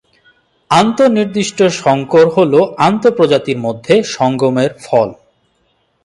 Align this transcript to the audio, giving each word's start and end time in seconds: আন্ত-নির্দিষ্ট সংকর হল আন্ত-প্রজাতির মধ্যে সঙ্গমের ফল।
আন্ত-নির্দিষ্ট 0.71 1.59
সংকর 1.81 2.25
হল 2.29 2.53
আন্ত-প্রজাতির 2.79 3.57
মধ্যে 3.57 3.95
সঙ্গমের 4.15 4.71
ফল। 4.83 5.09